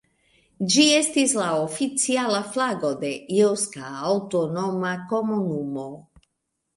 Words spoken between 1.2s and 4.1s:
la oficiala flago de Eŭska